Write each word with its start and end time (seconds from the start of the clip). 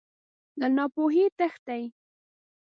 له 0.59 0.67
ناپوهۍ 0.75 1.25
تښتې. 1.37 1.81